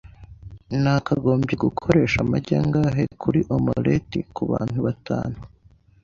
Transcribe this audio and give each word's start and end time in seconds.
Nakagombye 0.81 1.53
gukoresha 1.65 2.17
amagi 2.23 2.53
angahe 2.61 3.03
kuri 3.21 3.39
omelet 3.55 4.09
kubantu 4.35 4.77
batanu? 4.87 5.39